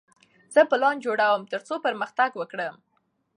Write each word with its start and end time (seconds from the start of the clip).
زه 0.53 0.61
پلان 0.71 0.95
جوړوم 1.05 1.41
ترڅو 1.51 1.75
پرمختګ 1.85 2.29
وکړم. 2.37 2.75